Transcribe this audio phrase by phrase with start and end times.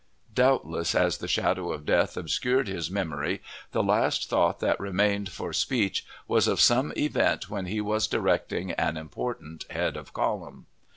[0.33, 3.39] Doubtless, as the shadow of death obscured his memory,
[3.71, 8.71] the last thought that remained for speech was of some event when he was directing
[8.71, 10.65] an important "head of column."